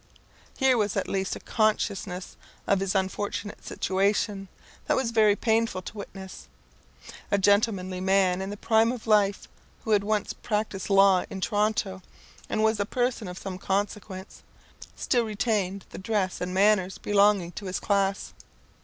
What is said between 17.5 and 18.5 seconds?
to his class.